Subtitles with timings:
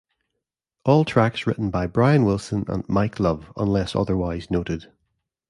[0.83, 4.91] All tracks written by Brian Wilson and Mike Love, unless otherwise noted.